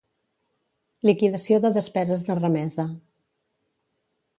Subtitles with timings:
[1.09, 2.91] Liquidació de despeses de remesa